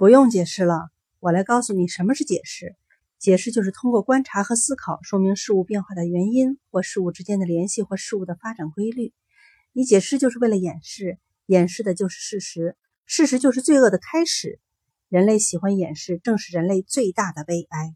[0.00, 0.88] 不用解释了
[1.18, 2.74] 我来告诉你什么是解释。
[3.18, 9.12] 解释就是通过观察和思考说明事物变化的原因或事物之间的联系或事物的发展规律。
[9.74, 14.58] 你解释就是为了掩饰掩饰的就是事实事实就是罪恶的开始。
[15.10, 17.94] 人类喜欢掩饰正是人类最大的悲哀。